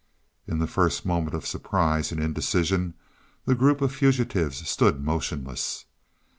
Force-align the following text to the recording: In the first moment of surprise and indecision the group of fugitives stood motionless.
In 0.47 0.57
the 0.57 0.65
first 0.65 1.05
moment 1.05 1.35
of 1.35 1.45
surprise 1.45 2.11
and 2.11 2.19
indecision 2.19 2.95
the 3.45 3.53
group 3.53 3.81
of 3.81 3.93
fugitives 3.93 4.67
stood 4.67 4.99
motionless. 5.05 5.85